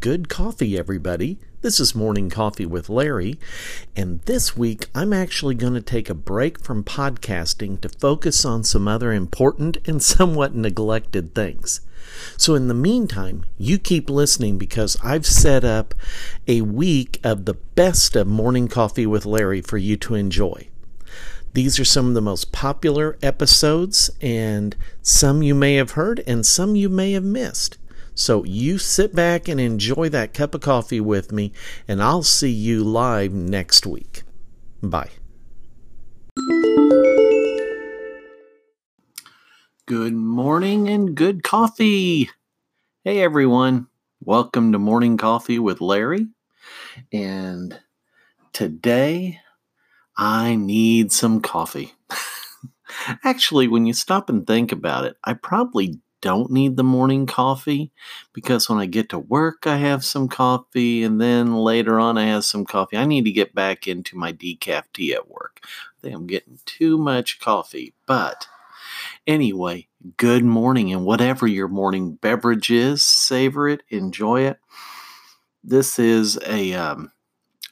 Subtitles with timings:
[0.00, 1.38] good coffee, everybody.
[1.60, 3.38] This is Morning Coffee with Larry,
[3.94, 8.64] and this week I'm actually going to take a break from podcasting to focus on
[8.64, 11.82] some other important and somewhat neglected things.
[12.38, 15.94] So, in the meantime, you keep listening because I've set up
[16.48, 20.68] a week of the best of Morning Coffee with Larry for you to enjoy.
[21.52, 26.46] These are some of the most popular episodes, and some you may have heard, and
[26.46, 27.76] some you may have missed.
[28.14, 31.52] So you sit back and enjoy that cup of coffee with me,
[31.86, 34.22] and I'll see you live next week.
[34.82, 35.10] Bye.
[39.86, 42.30] Good morning and good coffee.
[43.04, 43.88] Hey everyone,
[44.20, 46.28] welcome to Morning Coffee with Larry.
[47.12, 47.80] And
[48.52, 49.40] today
[50.16, 51.94] I need some coffee.
[53.24, 57.90] Actually, when you stop and think about it, I probably don't need the morning coffee
[58.32, 62.26] because when I get to work, I have some coffee, and then later on, I
[62.26, 62.96] have some coffee.
[62.96, 65.60] I need to get back into my decaf tea at work.
[65.62, 67.94] I think I'm getting too much coffee.
[68.06, 68.46] But
[69.26, 74.58] anyway, good morning, and whatever your morning beverage is, savor it, enjoy it.
[75.62, 77.12] This is a, um,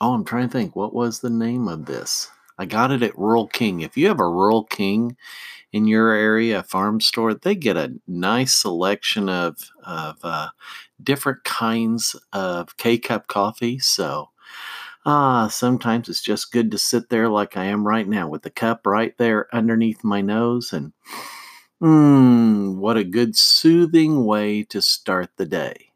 [0.01, 2.31] oh, I'm trying to think, what was the name of this?
[2.59, 3.81] I got it at Rural King.
[3.81, 5.17] If you have a Rural King
[5.73, 10.49] in your area, a farm store, they get a nice selection of, of uh,
[11.03, 13.79] different kinds of K cup coffee.
[13.79, 14.31] So,
[15.05, 18.51] ah, sometimes it's just good to sit there like I am right now with the
[18.51, 20.73] cup right there underneath my nose.
[20.73, 20.93] And
[21.83, 25.93] mmm, what a good soothing way to start the day.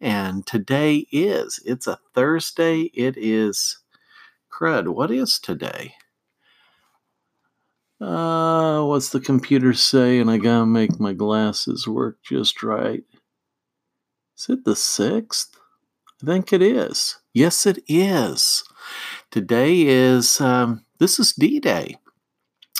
[0.00, 2.90] And today is, it's a Thursday.
[2.94, 3.78] It is,
[4.52, 5.94] crud, what is today?
[8.00, 10.18] Uh, what's the computer say?
[10.18, 13.02] And I gotta make my glasses work just right.
[14.36, 15.56] Is it the 6th?
[16.22, 17.18] I think it is.
[17.32, 18.64] Yes, it is.
[19.30, 21.96] Today is, um, this is D Day.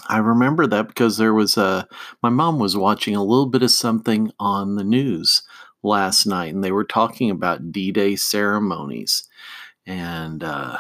[0.09, 1.89] I remember that because there was a,
[2.23, 5.43] my mom was watching a little bit of something on the news
[5.83, 9.29] last night and they were talking about D Day ceremonies.
[9.87, 10.79] And, uh,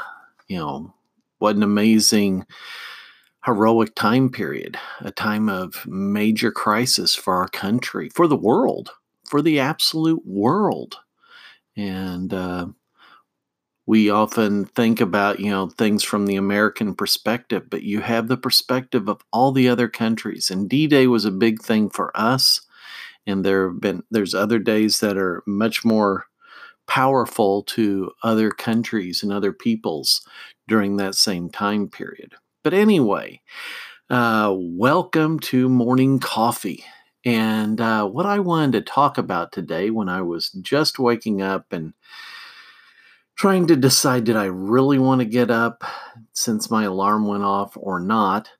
[0.49, 0.95] you know,
[1.39, 2.47] what an amazing
[3.47, 8.91] heroic time period, a time of major crisis for our country, for the world,
[9.25, 10.97] for the absolute world.
[11.77, 12.67] And uh,
[13.87, 18.37] we often think about, you know, things from the American perspective, but you have the
[18.37, 20.51] perspective of all the other countries.
[20.51, 22.61] And D-Day was a big thing for us.
[23.28, 26.27] And there have been there's other days that are much more
[26.89, 30.27] powerful to other countries and other peoples
[30.67, 32.34] during that same time period.
[32.66, 33.43] But anyway,
[34.10, 36.82] uh, welcome to Morning Coffee.
[37.25, 41.72] And uh, what I wanted to talk about today when I was just waking up
[41.72, 41.94] and
[43.37, 45.84] trying to decide did I really want to get up
[46.32, 48.50] since my alarm went off or not.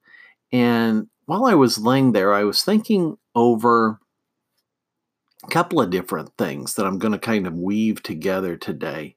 [0.53, 3.99] And while I was laying there, I was thinking over
[5.43, 9.17] a couple of different things that I'm going to kind of weave together today.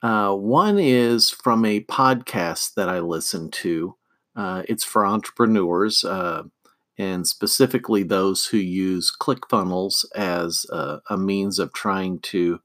[0.00, 3.97] Uh, one is from a podcast that I listened to
[4.38, 6.44] uh, it's for entrepreneurs uh,
[6.96, 12.60] and specifically those who use ClickFunnels as a, a means of trying to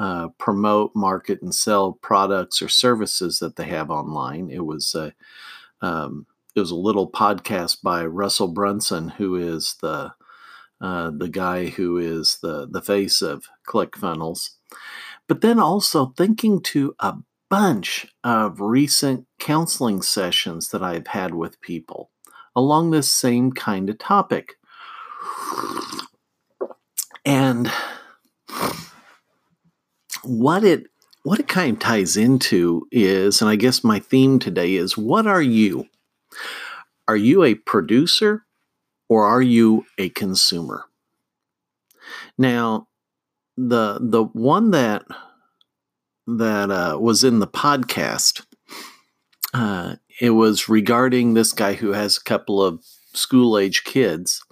[0.00, 4.50] uh, promote, market, and sell products or services that they have online.
[4.50, 5.14] It was a
[5.80, 10.14] um, it was a little podcast by Russell Brunson, who is the
[10.80, 14.50] uh, the guy who is the the face of ClickFunnels.
[15.28, 17.14] But then also thinking to a
[17.52, 22.10] bunch of recent counseling sessions that I've had with people
[22.56, 24.54] along this same kind of topic.
[27.26, 27.70] And
[30.24, 30.84] what it
[31.24, 35.26] what it kind of ties into is and I guess my theme today is what
[35.26, 35.84] are you?
[37.06, 38.46] Are you a producer
[39.10, 40.86] or are you a consumer?
[42.38, 42.88] Now,
[43.58, 45.04] the the one that
[46.26, 48.44] that uh, was in the podcast.
[49.54, 54.44] Uh, it was regarding this guy who has a couple of school age kids.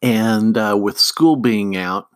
[0.00, 2.08] And uh, with school being out,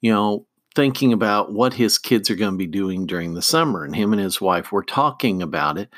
[0.00, 3.84] you know, thinking about what his kids are going to be doing during the summer.
[3.84, 5.90] And him and his wife were talking about it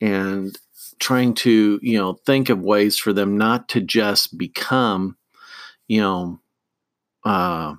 [0.00, 0.56] and
[0.98, 5.16] trying to, you know, think of ways for them not to just become,
[5.88, 6.40] you know,
[7.24, 7.74] uh,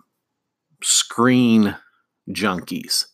[0.83, 1.75] screen
[2.29, 3.05] junkies.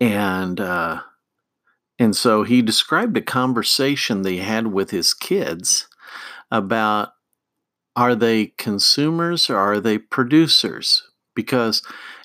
[0.00, 1.00] And uh,
[1.98, 5.88] and so he described a conversation they had with his kids
[6.50, 7.10] about
[7.94, 11.02] are they consumers or are they producers?
[11.36, 11.82] because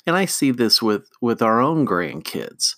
[0.08, 2.74] and I see this with with our own grandkids.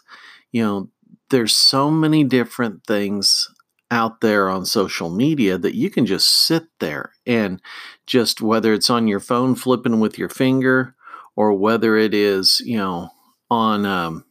[0.52, 0.90] You know,
[1.30, 3.48] there's so many different things
[3.92, 7.62] out there on social media that you can just sit there and
[8.08, 10.96] just whether it's on your phone flipping with your finger
[11.36, 13.10] or whether it is you know
[13.50, 14.26] on um,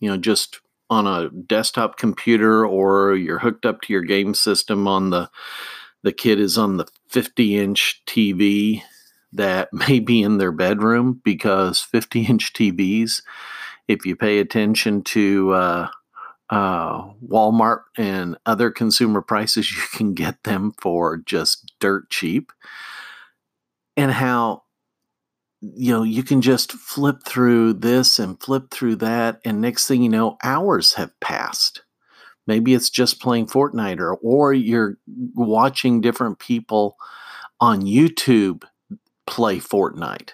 [0.00, 0.60] you know just
[0.90, 5.30] on a desktop computer or you're hooked up to your game system on the
[6.02, 8.82] the kid is on the 50 inch TV
[9.32, 13.22] that may be in their bedroom because 50 inch TVs,
[13.86, 15.88] if you pay attention to uh,
[16.50, 22.52] uh, Walmart and other consumer prices, you can get them for just dirt cheap.
[23.96, 24.62] And how
[25.60, 30.02] you know you can just flip through this and flip through that and next thing
[30.02, 31.82] you know hours have passed.
[32.46, 34.98] Maybe it's just playing fortnite or or you're
[35.34, 36.96] watching different people
[37.60, 38.64] on youtube
[39.26, 40.30] play fortnite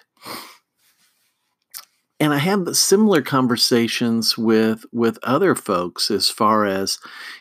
[2.19, 6.97] and I have similar conversations with with other folks as far as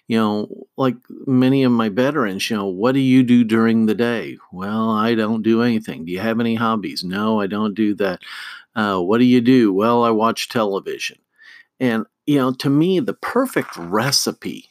[0.09, 3.95] you know like many of my veterans you know what do you do during the
[3.95, 4.39] day?
[4.53, 6.05] Well I don't do anything.
[6.05, 7.05] Do you have any hobbies?
[7.05, 8.21] No I don't do that.
[8.75, 9.73] Uh, what do you do?
[9.73, 11.19] Well I watch television.
[11.79, 14.71] And you know to me the perfect recipe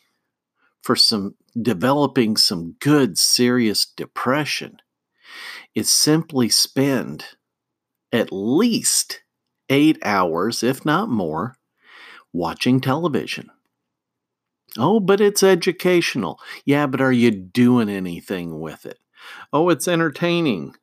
[0.82, 4.82] for some developing some good serious depression
[5.76, 7.26] is simply spend
[8.12, 9.24] at least
[9.70, 11.56] eight hours, if not more,
[12.32, 13.50] watching television.
[14.78, 16.40] Oh, but it's educational.
[16.66, 19.00] Yeah, but are you doing anything with it?
[19.52, 20.76] Oh, it's entertaining.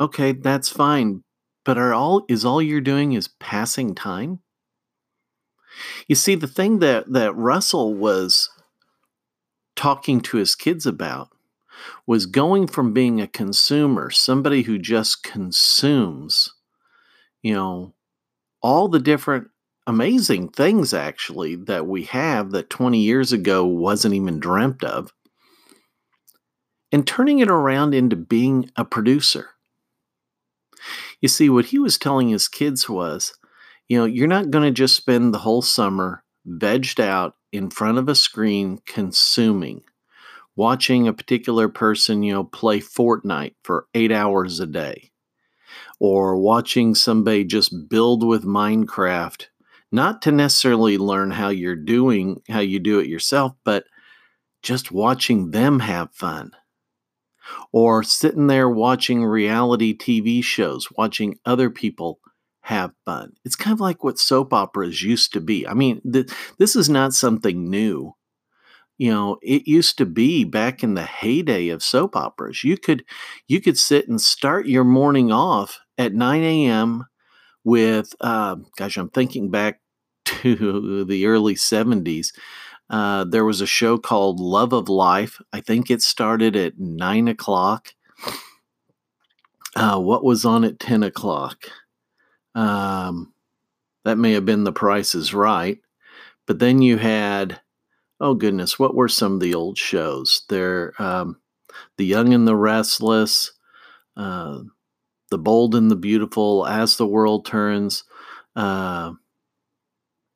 [0.00, 1.22] Okay, that's fine.
[1.64, 4.40] But are all is all you're doing is passing time?
[6.08, 8.50] You see, the thing that, that Russell was
[9.76, 11.30] talking to his kids about
[12.06, 16.54] was going from being a consumer, somebody who just consumes,
[17.42, 17.94] you know,
[18.64, 19.48] all the different
[19.86, 25.12] amazing things actually that we have that 20 years ago wasn't even dreamt of
[26.90, 29.50] and turning it around into being a producer.
[31.20, 33.34] You see, what he was telling his kids was,
[33.86, 37.98] you know, you're not going to just spend the whole summer vegged out in front
[37.98, 39.82] of a screen consuming,
[40.56, 45.10] watching a particular person, you know, play Fortnite for eight hours a day
[46.00, 49.46] or watching somebody just build with Minecraft,
[49.92, 53.84] not to necessarily learn how you're doing, how you do it yourself, but
[54.62, 56.52] just watching them have fun.
[57.72, 62.20] Or sitting there watching reality TV shows, watching other people
[62.62, 63.34] have fun.
[63.44, 65.68] It's kind of like what soap operas used to be.
[65.68, 68.14] I mean, th- this is not something new
[68.98, 73.04] you know it used to be back in the heyday of soap operas you could
[73.48, 77.06] you could sit and start your morning off at 9 a.m
[77.64, 79.80] with uh, gosh i'm thinking back
[80.24, 82.32] to the early 70s
[82.90, 85.40] uh, there was a show called love of life.
[85.54, 87.94] I think it started at 9 o'clock.
[89.74, 91.64] Uh, what was on at 10 o'clock?
[92.54, 93.32] Um,
[94.04, 95.78] that may have been the price is right
[96.46, 97.60] but then you had
[98.20, 100.44] oh goodness, what were some of the old shows?
[100.48, 101.40] There, um,
[101.96, 103.52] The Young and the Restless,
[104.16, 104.60] uh,
[105.34, 108.04] The Bold and the Beautiful, As the World Turns.
[108.54, 109.14] Uh,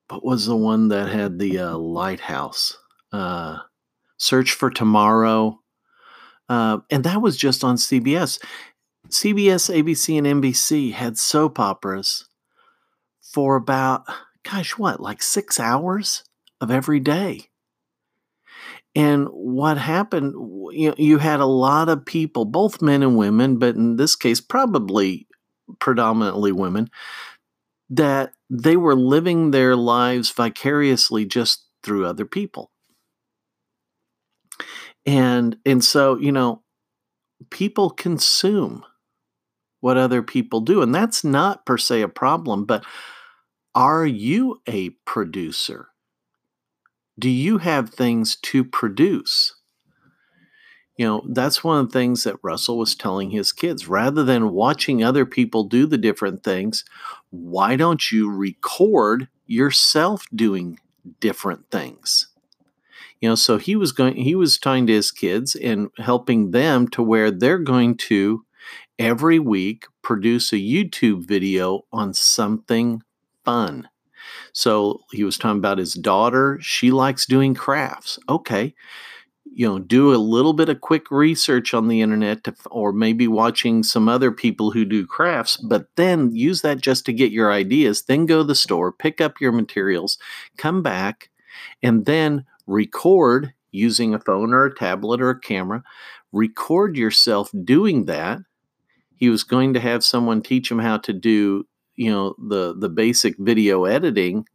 [0.09, 2.77] what was the one that had the uh, lighthouse?
[3.13, 3.59] Uh,
[4.17, 5.61] Search for Tomorrow.
[6.49, 8.43] Uh, and that was just on CBS.
[9.09, 12.29] CBS, ABC, and NBC had soap operas
[13.21, 14.03] for about,
[14.43, 16.25] gosh, what, like six hours
[16.61, 17.51] of every day.
[18.99, 20.33] And what happened,
[20.73, 24.17] you, know, you had a lot of people, both men and women, but in this
[24.17, 25.29] case, probably
[25.79, 26.91] predominantly women,
[27.91, 32.73] that they were living their lives vicariously just through other people.
[35.07, 36.65] And and so, you know,
[37.51, 38.85] people consume
[39.79, 40.83] what other people do.
[40.83, 42.85] And that's not per se a problem, but
[43.77, 45.91] are you a producer?
[47.19, 49.55] Do you have things to produce?
[50.97, 53.89] You know, that's one of the things that Russell was telling his kids.
[53.89, 56.85] Rather than watching other people do the different things,
[57.31, 60.81] why don't you record yourself doing
[61.21, 62.29] different things?
[63.21, 66.89] You know, so he was going, he was talking to his kids and helping them
[66.89, 68.45] to where they're going to
[68.99, 73.03] every week produce a YouTube video on something
[73.45, 73.89] fun
[74.53, 76.59] so he was talking about his daughter.
[76.61, 78.19] She likes doing crafts.
[78.29, 78.75] Okay.
[79.45, 83.27] you know do a little bit of quick research on the internet to, or maybe
[83.27, 87.51] watching some other people who do crafts but then use that just to get your
[87.53, 90.19] ideas then go to the store pick up your materials
[90.59, 91.31] come back
[91.83, 95.83] and then record using a phone or a tablet or a camera
[96.33, 98.39] record yourself doing that
[99.17, 101.67] he was going to have someone teach him how to do
[101.99, 104.47] you know the the basic video editing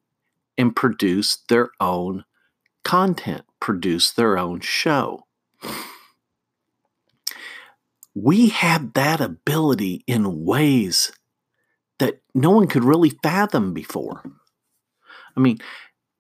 [0.57, 2.23] and produce their own
[2.85, 5.25] content, produce their own show.
[8.15, 11.11] We have that ability in ways
[11.99, 14.23] that no one could really fathom before.
[15.35, 15.57] I mean,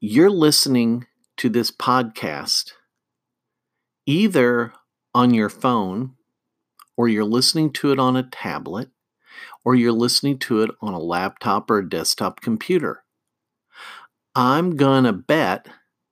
[0.01, 1.05] you're listening
[1.37, 2.73] to this podcast
[4.05, 4.73] either
[5.13, 6.15] on your phone
[6.97, 8.89] or you're listening to it on a tablet
[9.63, 13.03] or you're listening to it on a laptop or a desktop computer.
[14.35, 15.67] I'm going to bet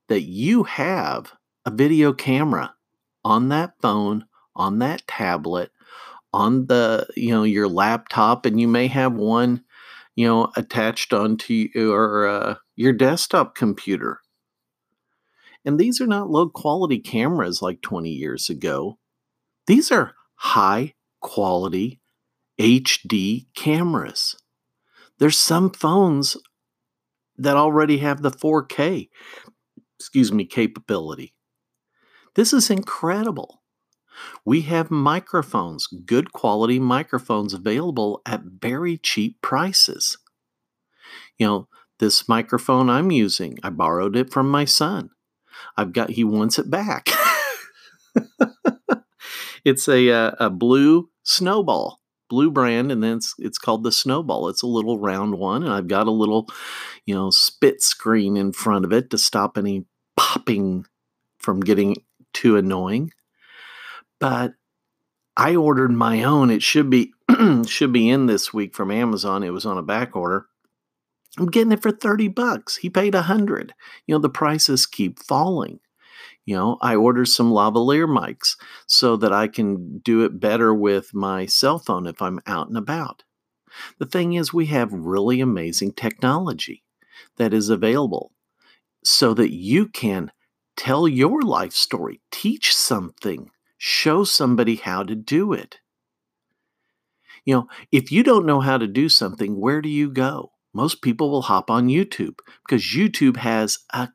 [0.08, 1.32] that you have
[1.64, 2.74] a video camera
[3.24, 5.70] on that phone, on that tablet,
[6.32, 9.64] on the, you know, your laptop, and you may have one,
[10.14, 14.20] you know, attached onto your, uh, your desktop computer.
[15.64, 18.98] And these are not low quality cameras like 20 years ago.
[19.66, 22.01] These are high quality
[22.60, 24.36] HD cameras.
[25.18, 26.36] There's some phones
[27.36, 29.08] that already have the 4K,
[29.98, 31.34] excuse me, capability.
[32.34, 33.62] This is incredible.
[34.44, 40.18] We have microphones, good quality microphones available at very cheap prices.
[41.38, 41.68] You know,
[41.98, 45.10] this microphone I'm using, I borrowed it from my son.
[45.76, 47.08] I've got, he wants it back.
[49.64, 52.01] it's a, a, uh, a blue snowball
[52.32, 54.48] blue brand and then it's, it's called the snowball.
[54.48, 56.48] It's a little round one and i've got a little
[57.04, 59.84] you know spit screen in front of it to stop any
[60.16, 60.86] popping
[61.38, 61.96] from getting
[62.32, 63.12] too annoying.
[64.18, 64.54] But
[65.36, 66.48] i ordered my own.
[66.48, 67.12] It should be
[67.66, 69.42] should be in this week from amazon.
[69.42, 70.46] It was on a back order.
[71.36, 72.76] I'm getting it for 30 bucks.
[72.76, 73.74] He paid a 100
[74.06, 75.80] you know the prices keep falling
[76.44, 78.56] you know, I ordered some lavalier mics
[78.86, 82.76] so that I can do it better with my cell phone if I'm out and
[82.76, 83.22] about.
[83.98, 86.82] The thing is, we have really amazing technology
[87.36, 88.32] that is available
[89.04, 90.30] so that you can
[90.76, 95.78] tell your life story, teach something, show somebody how to do it.
[97.44, 100.52] You know, if you don't know how to do something, where do you go?
[100.74, 104.08] Most people will hop on YouTube because YouTube has a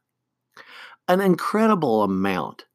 [1.08, 2.66] an incredible amount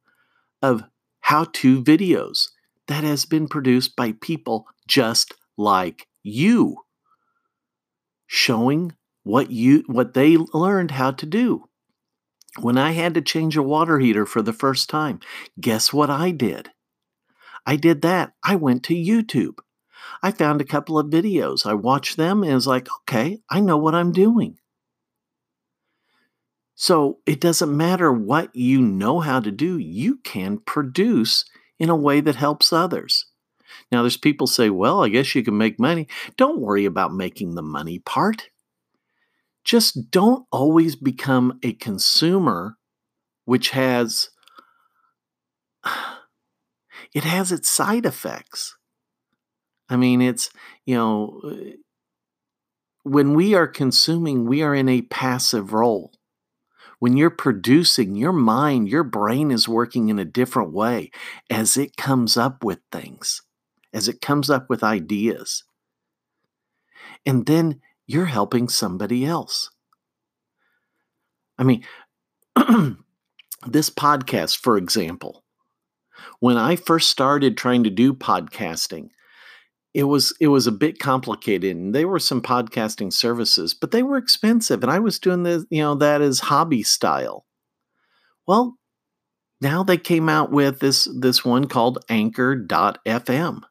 [0.62, 0.84] of
[1.20, 2.48] how to videos
[2.88, 6.76] that has been produced by people just like you
[8.26, 11.68] showing what you what they learned how to do.
[12.60, 15.20] When i had to change a water heater for the first time
[15.60, 16.70] guess what i did?
[17.64, 18.32] I did that.
[18.42, 19.58] I went to youtube.
[20.22, 21.64] I found a couple of videos.
[21.64, 24.58] I watched them and was like okay i know what i'm doing
[26.74, 31.44] so it doesn't matter what you know how to do, you can produce
[31.78, 33.26] in a way that helps others.
[33.90, 36.06] Now, there's people say, well, I guess you can make money.
[36.36, 38.50] Don't worry about making the money part.
[39.64, 42.76] Just don't always become a consumer,
[43.44, 44.30] which has
[47.14, 48.76] it has its side effects.
[49.88, 50.50] I mean, it's,
[50.86, 51.40] you know,
[53.02, 56.12] when we are consuming, we are in a passive role
[57.02, 61.10] when you're producing, your mind, your brain is working in a different way
[61.50, 63.42] as it comes up with things,
[63.92, 65.64] as it comes up with ideas.
[67.26, 69.68] And then you're helping somebody else.
[71.58, 71.84] I mean,
[73.66, 75.42] this podcast, for example,
[76.38, 79.08] when I first started trying to do podcasting,
[79.94, 84.02] it was it was a bit complicated and there were some podcasting services but they
[84.02, 87.46] were expensive and i was doing the you know that as hobby style.
[88.46, 88.76] Well
[89.60, 93.62] now they came out with this this one called anchor.fm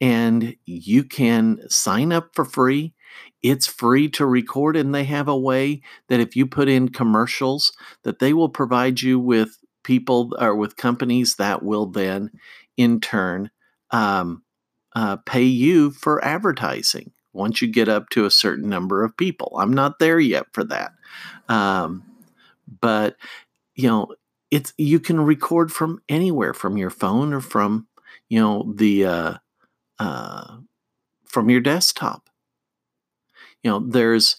[0.00, 2.94] and you can sign up for free.
[3.42, 7.72] It's free to record and they have a way that if you put in commercials
[8.04, 12.30] that they will provide you with people or with companies that will then
[12.76, 13.50] in turn
[13.90, 14.42] um,
[14.94, 19.56] uh, pay you for advertising once you get up to a certain number of people.
[19.58, 20.92] I'm not there yet for that.
[21.48, 22.04] Um,
[22.80, 23.16] but,
[23.74, 24.14] you know,
[24.50, 27.86] it's you can record from anywhere from your phone or from,
[28.28, 29.34] you know, the uh,
[29.98, 30.56] uh,
[31.24, 32.28] from your desktop.
[33.62, 34.36] You know, there's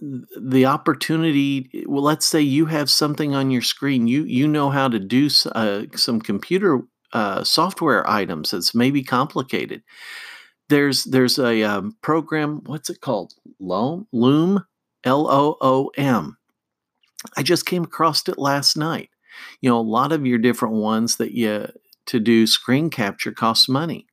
[0.00, 4.88] the opportunity well let's say you have something on your screen you you know how
[4.88, 6.82] to do uh, some computer
[7.14, 9.82] uh, software items that's maybe complicated.
[10.68, 13.34] There's there's a um, program what's it called?
[13.58, 14.06] Loom?
[14.12, 14.64] Loom
[15.04, 16.36] l-o-o-m
[17.36, 19.10] i just came across it last night.
[19.60, 21.68] You know a lot of your different ones that you
[22.06, 24.06] to do screen capture costs money.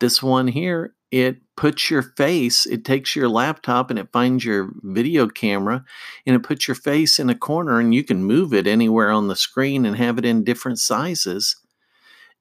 [0.00, 4.70] This one here it puts your face, it takes your laptop and it finds your
[4.82, 5.84] video camera
[6.26, 9.28] and it puts your face in a corner and you can move it anywhere on
[9.28, 11.56] the screen and have it in different sizes.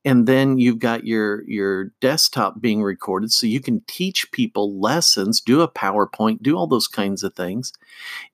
[0.03, 5.41] And then you've got your your desktop being recorded so you can teach people lessons,
[5.41, 7.71] do a PowerPoint, do all those kinds of things.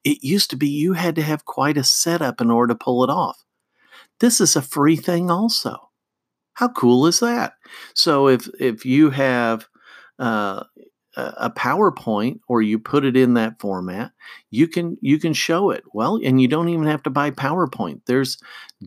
[0.04, 3.04] It used to be you had to have quite a setup in order to pull
[3.04, 3.44] it off.
[4.20, 5.90] This is a free thing also.
[6.54, 7.54] How cool is that?
[7.94, 9.68] So if if you have
[10.20, 10.64] uh,
[11.18, 14.12] a PowerPoint or you put it in that format,
[14.52, 15.84] you can you can show it.
[15.94, 18.02] Well, and you don't even have to buy PowerPoint.
[18.06, 18.38] There's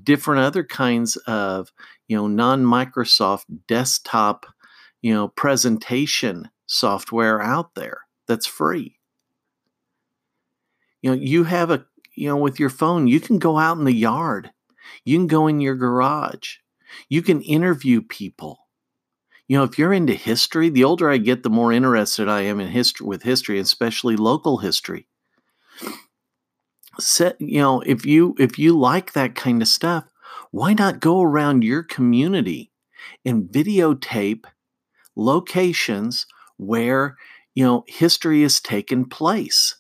[0.05, 1.73] different other kinds of,
[2.07, 4.47] you know, non-Microsoft desktop,
[5.03, 8.97] you know, presentation software out there that's free.
[11.03, 11.85] You know, you have a,
[12.15, 14.51] you know, with your phone, you can go out in the yard.
[15.05, 16.59] You can go in your garage.
[17.09, 18.60] You can interview people
[19.51, 22.61] you know, if you're into history, the older I get, the more interested I am
[22.61, 25.09] in history with history, especially local history.
[27.01, 30.05] Set, you know, if you if you like that kind of stuff,
[30.53, 32.71] why not go around your community
[33.25, 34.45] and videotape
[35.17, 36.27] locations
[36.57, 37.17] where
[37.57, 39.75] you know history has taken place?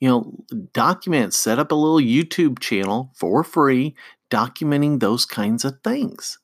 [0.00, 3.94] You know, document, set up a little YouTube channel for free
[4.28, 6.40] documenting those kinds of things.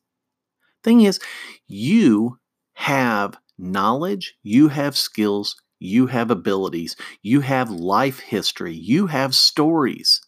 [0.89, 1.21] Thing is,
[1.67, 2.39] you
[2.73, 10.23] have knowledge, you have skills, you have abilities, you have life history, you have stories.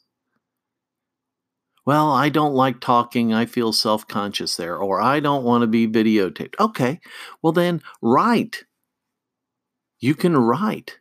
[1.87, 3.33] Well, I don't like talking.
[3.33, 6.57] I feel self conscious there, or I don't want to be videotaped.
[6.61, 7.01] Okay,
[7.41, 8.65] well, then write.
[9.99, 10.99] You can write.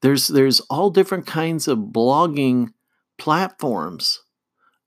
[0.00, 2.72] There's, there's all different kinds of blogging
[3.18, 4.22] platforms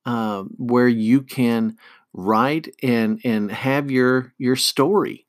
[0.04, 1.78] uh, where you can
[2.14, 5.28] write and and have your your story.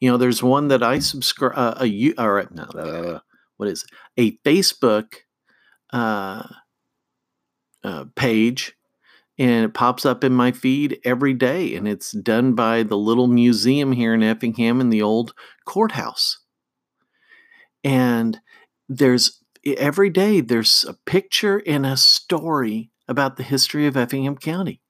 [0.00, 3.18] You know, there's one that I subscribe uh, a or no, uh,
[3.56, 3.90] what is it?
[4.20, 5.14] a Facebook
[5.92, 6.42] uh,
[7.84, 8.74] uh, page,
[9.38, 13.28] and it pops up in my feed every day, and it's done by the little
[13.28, 15.34] museum here in Effingham in the old
[15.64, 16.40] courthouse.
[17.84, 18.40] And
[18.88, 24.80] there's every day there's a picture and a story about the history of Effingham County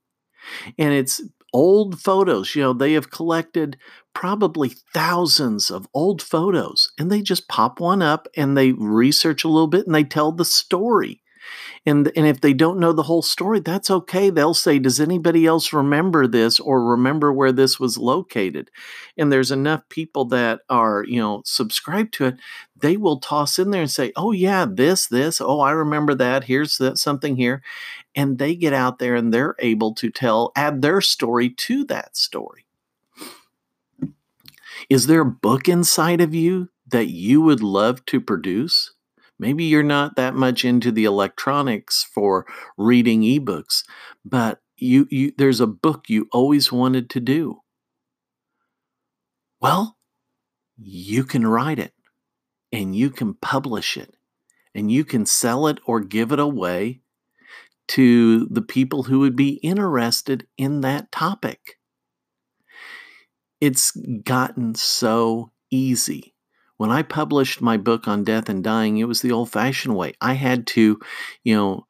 [0.79, 1.21] and it's
[1.53, 2.55] old photos.
[2.55, 3.77] You know, they have collected
[4.15, 9.49] probably thousands of old photos and they just pop one up and they research a
[9.49, 11.23] little bit and they tell the story.
[11.85, 14.31] And, and if they don't know the whole story, that's okay.
[14.31, 18.71] They'll say, Does anybody else remember this or remember where this was located?
[19.17, 22.37] And there's enough people that are, you know, subscribed to it.
[22.81, 25.41] They will toss in there and say, Oh, yeah, this, this.
[25.41, 26.45] Oh, I remember that.
[26.45, 27.63] Here's that, something here.
[28.15, 32.17] And they get out there and they're able to tell, add their story to that
[32.17, 32.67] story.
[34.89, 38.93] Is there a book inside of you that you would love to produce?
[39.39, 42.47] Maybe you're not that much into the electronics for
[42.79, 43.83] reading ebooks,
[44.25, 47.61] but you, you there's a book you always wanted to do.
[49.61, 49.97] Well,
[50.79, 51.93] you can write it
[52.73, 54.17] and you can publish it
[54.75, 57.01] and you can sell it or give it away
[57.89, 61.79] to the people who would be interested in that topic.
[63.61, 63.93] It's
[64.25, 66.36] gotten so easy
[66.77, 70.15] when I published my book on death and dying, it was the old fashioned way.
[70.21, 70.99] I had to,
[71.43, 71.87] you know,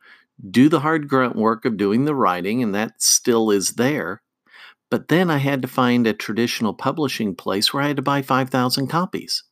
[0.51, 4.23] do the hard grunt work of doing the writing, and that still is there.
[4.91, 8.23] But then I had to find a traditional publishing place where I had to buy
[8.23, 9.43] 5,000 copies.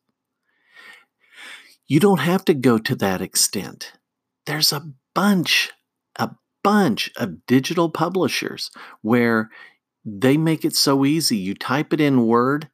[1.87, 3.93] You don't have to go to that extent.
[4.47, 5.73] There's a bunch,
[6.17, 6.31] a
[6.63, 8.71] bunch of digital publishers
[9.03, 9.51] where
[10.05, 11.37] they make it so easy.
[11.37, 12.71] You type it in Word,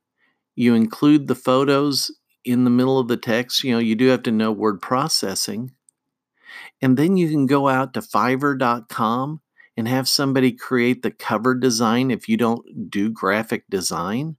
[0.55, 2.11] you include the photos
[2.45, 5.73] in the middle of the text, you know, you do have to know word processing.
[6.83, 9.41] And then you can go out to fiverr.com
[9.77, 14.37] and have somebody create the cover design if you don't do graphic design.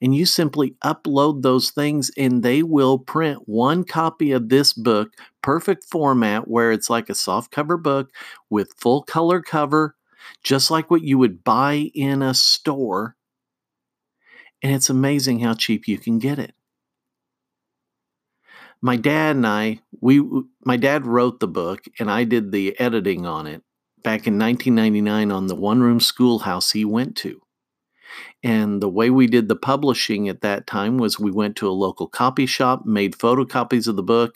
[0.00, 5.12] And you simply upload those things and they will print one copy of this book,
[5.42, 8.10] perfect format, where it's like a soft cover book
[8.48, 9.96] with full color cover,
[10.44, 13.16] just like what you would buy in a store.
[14.62, 16.54] And it's amazing how cheap you can get it.
[18.82, 20.20] My dad and I, we,
[20.64, 23.62] my dad wrote the book and I did the editing on it
[24.02, 27.40] back in 1999 on the one room schoolhouse he went to.
[28.42, 31.70] And the way we did the publishing at that time was we went to a
[31.70, 34.34] local copy shop, made photocopies of the book.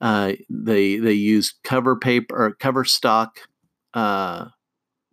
[0.00, 3.38] Uh, they they used cover paper or cover stock
[3.94, 4.46] uh,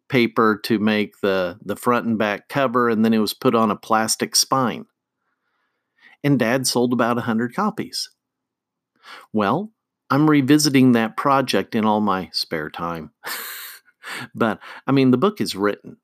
[0.10, 3.72] paper to make the the front and back cover, and then it was put on
[3.72, 4.86] a plastic spine.
[6.24, 8.10] And Dad sold about hundred copies.
[9.34, 9.72] Well,
[10.10, 13.12] I'm revisiting that project in all my spare time.
[14.36, 15.98] but I mean, the book is written.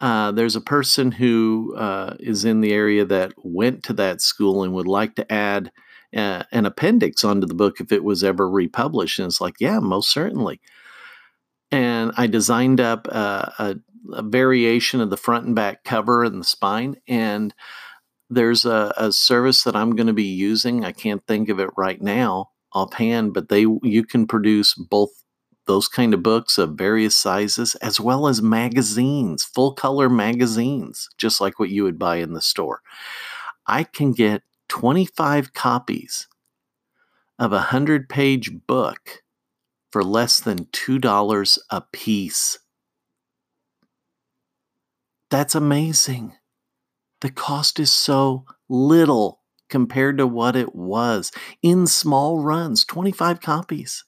[0.00, 4.62] Uh, there's a person who uh, is in the area that went to that school
[4.62, 5.70] and would like to add
[6.16, 9.18] uh, an appendix onto the book if it was ever republished.
[9.18, 10.60] And it's like, yeah, most certainly.
[11.70, 13.76] And I designed up a, a,
[14.14, 16.96] a variation of the front and back cover and the spine.
[17.06, 17.54] And
[18.30, 20.84] there's a, a service that I'm going to be using.
[20.84, 25.10] I can't think of it right now offhand, but they you can produce both
[25.66, 31.40] those kind of books of various sizes as well as magazines, full color magazines, just
[31.40, 32.80] like what you would buy in the store.
[33.66, 36.28] I can get 25 copies
[37.38, 39.22] of a 100 page book
[39.90, 42.58] for less than $2 a piece.
[45.30, 46.34] That's amazing.
[47.20, 51.30] The cost is so little compared to what it was
[51.62, 54.04] in small runs 25 copies.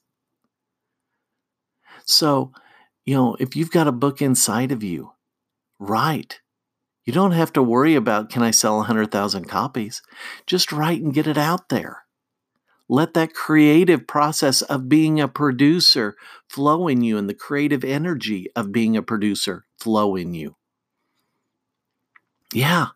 [2.05, 2.53] So,
[3.05, 5.13] you know, if you've got a book inside of you,
[5.79, 6.41] write.
[7.05, 10.03] You don't have to worry about can I sell 100,000 copies?
[10.47, 12.03] Just write and get it out there.
[12.89, 16.17] Let that creative process of being a producer
[16.49, 20.57] flow in you and the creative energy of being a producer flow in you.
[22.53, 22.89] Yeah,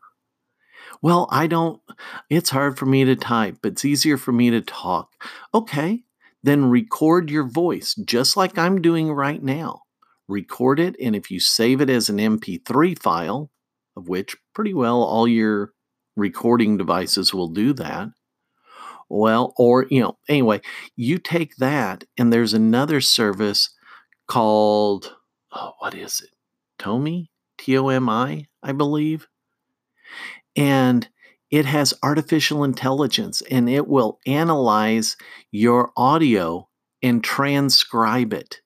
[1.07, 1.81] well, I don't,
[2.29, 5.13] it's hard for me to type, but it's easier for me to talk.
[5.55, 6.03] Okay,
[6.43, 9.83] then record your voice just like I'm doing right now.
[10.27, 13.53] Record it, and if you save it as an MP3 file,
[13.97, 15.71] of which pretty well all your
[16.17, 18.09] recording devices will do that.
[19.09, 20.61] Well, or, you know, anyway,
[20.97, 23.71] you take that, and there's another service
[24.27, 25.15] called,
[25.53, 26.31] oh, what is it?
[26.81, 27.31] Tomi?
[27.59, 29.29] T O M I, I believe
[30.57, 31.09] and
[31.51, 35.17] it has artificial intelligence and it will analyze
[35.53, 36.69] your audio
[37.03, 38.61] and transcribe it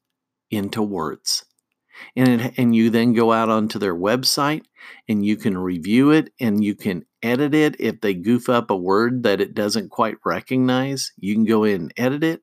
[0.50, 1.44] into words.
[2.16, 4.62] And, it, and you then go out onto their website
[5.08, 7.76] and you can review it and you can edit it.
[7.78, 11.82] If they goof up a word that it doesn't quite recognize, you can go in
[11.82, 12.42] and edit it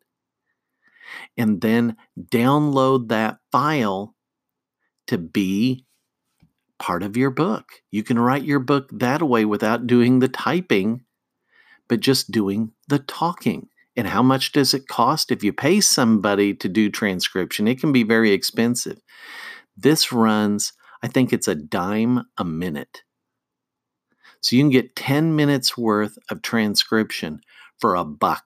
[1.36, 4.14] and then download that file
[5.08, 5.87] to be
[6.80, 7.66] part of your book.
[7.92, 11.04] You can write your book that way without doing the typing,
[11.88, 13.70] but just doing the talking.
[13.96, 15.32] And how much does it cost?
[15.32, 19.00] If you pay somebody to do transcription, it can be very expensive.
[19.76, 23.04] This runs, I think it's a dime a minute.
[24.42, 27.42] So you can get 10 minutes worth of transcription
[27.80, 28.46] for a buck.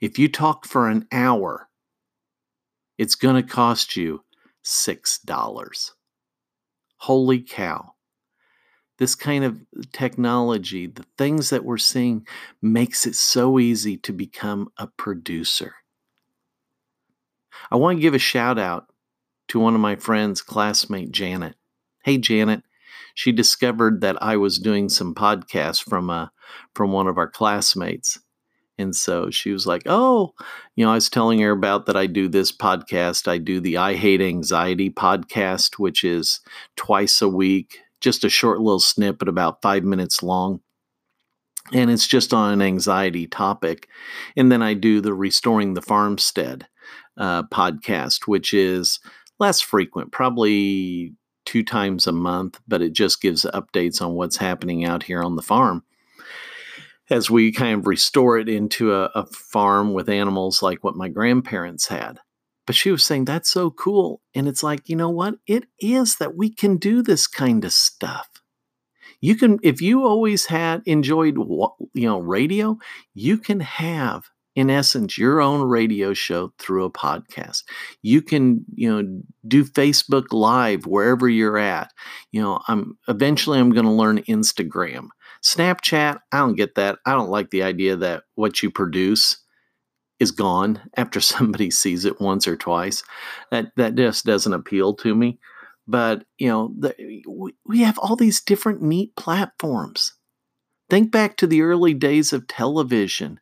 [0.00, 1.68] If you talk for an hour,
[2.98, 4.22] it's going to cost you
[4.64, 5.90] $6.
[7.02, 7.94] Holy cow.
[8.98, 9.58] This kind of
[9.92, 12.24] technology, the things that we're seeing,
[12.62, 15.74] makes it so easy to become a producer.
[17.72, 18.86] I want to give a shout out
[19.48, 21.56] to one of my friends, classmate Janet.
[22.04, 22.62] Hey, Janet.
[23.14, 26.26] She discovered that I was doing some podcasts from a uh,
[26.72, 28.20] from one of our classmates,
[28.78, 30.34] and so she was like, Oh,
[30.76, 33.28] you know, I was telling her about that I do this podcast.
[33.28, 36.40] I do the I Hate Anxiety podcast, which is
[36.76, 40.60] twice a week, just a short little snippet, about five minutes long.
[41.72, 43.88] And it's just on an anxiety topic.
[44.36, 46.66] And then I do the Restoring the Farmstead
[47.16, 48.98] uh, podcast, which is
[49.38, 54.84] less frequent, probably two times a month, but it just gives updates on what's happening
[54.84, 55.84] out here on the farm
[57.12, 61.08] as we kind of restore it into a, a farm with animals like what my
[61.08, 62.18] grandparents had.
[62.66, 64.22] But she was saying that's so cool.
[64.34, 65.34] And it's like, you know what?
[65.46, 68.28] It is that we can do this kind of stuff.
[69.20, 72.78] You can, if you always had enjoyed, you know, radio,
[73.14, 77.62] you can have, in essence, your own radio show through a podcast.
[78.02, 81.92] You can, you know, do Facebook Live wherever you're at.
[82.32, 85.08] You know, I'm eventually I'm going to learn Instagram.
[85.42, 86.98] Snapchat, I don't get that.
[87.04, 89.38] I don't like the idea that what you produce
[90.20, 93.02] is gone after somebody sees it once or twice.
[93.50, 95.38] That that just doesn't appeal to me.
[95.88, 97.22] But you know, the,
[97.66, 100.12] we, have all these different neat platforms
[100.92, 103.40] Think back to the early days of television.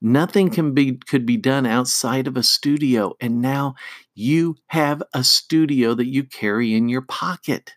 [0.00, 3.74] Nothing can be could be done outside of a studio and now
[4.14, 7.72] you have a studio that you carry in your pocket.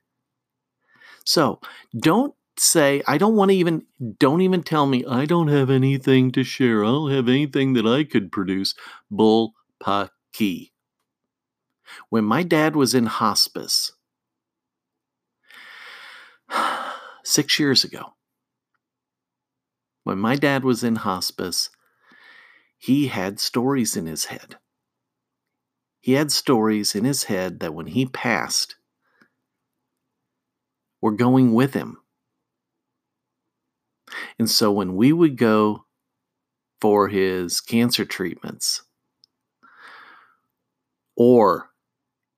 [1.26, 1.62] So,
[2.00, 3.86] don't say I don't want to even
[4.20, 6.84] don't even tell me I don't have anything to share.
[6.84, 8.74] I don't have anything that I could produce.
[9.10, 10.72] Bull pucky.
[12.10, 13.92] When my dad was in hospice
[17.24, 18.14] 6 years ago.
[20.04, 21.70] When my dad was in hospice,
[22.78, 24.58] he had stories in his head.
[26.00, 28.76] He had stories in his head that when he passed
[31.02, 31.98] were going with him.
[34.40, 35.86] And so when we would go
[36.82, 38.84] for his cancer treatments,
[41.16, 41.70] or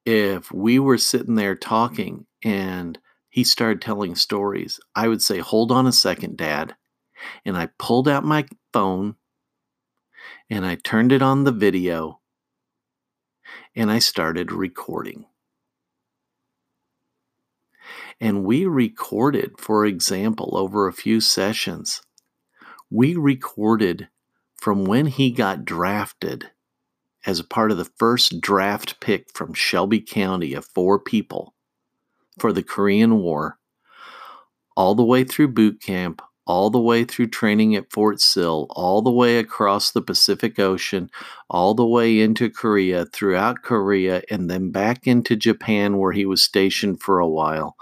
[0.06, 2.98] if we were sitting there talking and
[3.30, 6.76] he started telling stories, I would say, Hold on a second, Dad.
[7.46, 9.16] And I pulled out my phone
[10.50, 12.22] and I turned it on the video
[13.76, 15.26] and I started recording.
[18.22, 22.02] And we recorded, for example, over a few sessions,
[22.90, 24.10] we recorded
[24.56, 26.52] from when he got drafted
[27.26, 31.54] as a part of the first draft pick from Shelby County of four people
[32.38, 33.58] for the Korean War,
[34.76, 39.02] all the way through boot camp, all the way through training at Fort Sill, all
[39.02, 41.12] the way across the Pacific Ocean,
[41.50, 46.42] all the way into Korea, throughout Korea, and then back into Japan where he was
[46.42, 47.76] stationed for a while.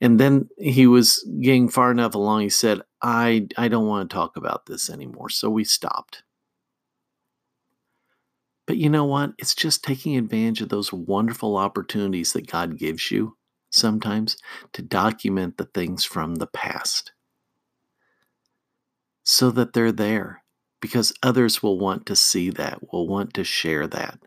[0.00, 4.14] And then he was getting far enough along, he said, I, I don't want to
[4.14, 5.28] talk about this anymore.
[5.28, 6.22] So we stopped.
[8.66, 9.32] But you know what?
[9.38, 13.36] It's just taking advantage of those wonderful opportunities that God gives you
[13.70, 14.36] sometimes
[14.74, 17.12] to document the things from the past
[19.24, 20.42] so that they're there
[20.80, 24.18] because others will want to see that, will want to share that.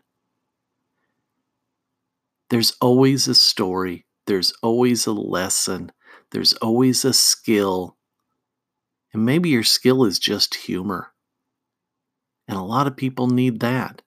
[2.50, 5.92] There's always a story, there's always a lesson,
[6.30, 7.96] there's always a skill.
[9.12, 11.12] And maybe your skill is just humor.
[12.48, 14.02] And a lot of people need that.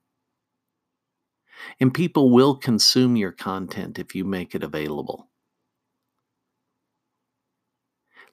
[1.79, 5.29] And people will consume your content if you make it available.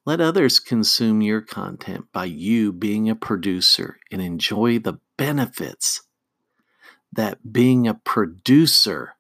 [0.05, 6.03] Let others consume your content by you being a producer and enjoy the benefits
[7.13, 9.15] that being a producer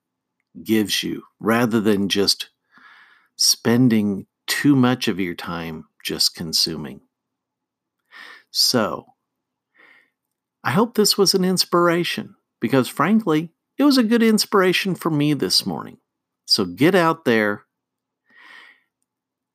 [0.63, 2.51] gives you rather than just
[3.43, 7.01] spending too much of your time just consuming.
[8.53, 9.07] So,
[10.63, 15.35] I hope this was an inspiration because, frankly, it was a good inspiration for me
[15.35, 15.99] this morning.
[16.45, 17.65] So get out there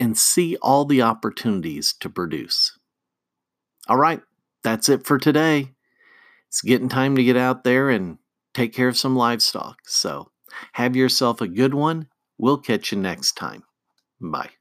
[0.02, 2.78] and see all the opportunities to produce.
[3.88, 4.22] All right,
[4.64, 5.72] that's it for today.
[6.50, 8.18] It's getting time to get out there and
[8.54, 9.78] take care of some livestock.
[9.86, 10.32] So
[10.74, 12.08] have yourself a good one.
[12.38, 13.64] We'll catch you next time.
[14.22, 14.57] Bye.